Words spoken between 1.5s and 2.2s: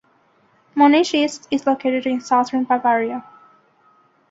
is located